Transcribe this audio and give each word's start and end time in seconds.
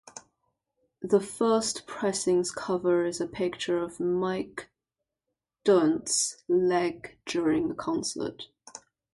The 1.03 1.19
first 1.19 1.85
pressing's 1.85 2.49
cover 2.49 3.05
is 3.05 3.21
a 3.21 3.27
picture 3.27 3.77
of 3.77 3.99
Mike 3.99 4.71
Dirnt's 5.63 6.43
leg 6.49 7.19
during 7.27 7.69
a 7.69 7.75
concert. 7.75 8.47